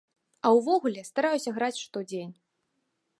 [0.47, 2.33] А ўвогуле, стараюся граць штодзень.